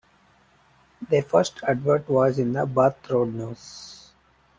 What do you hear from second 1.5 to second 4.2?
advert was in the "Bath Road News".